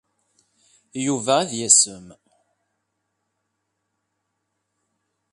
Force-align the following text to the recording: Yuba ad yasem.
Yuba 1.05 1.33
ad 1.41 1.51
yasem. 1.59 2.05